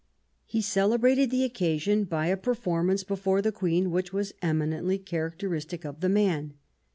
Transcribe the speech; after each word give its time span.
He 0.47 0.61
celebrated 0.63 1.29
the 1.29 1.43
occasion 1.43 2.05
by 2.05 2.25
a 2.25 2.35
performance 2.35 3.03
before 3.03 3.39
the 3.39 3.51
Queen, 3.51 3.91
which 3.91 4.11
was 4.11 4.33
eminently 4.41 4.97
characteristic 4.97 5.85
of 5.85 5.99
the 5.99 6.09
man. 6.09 6.55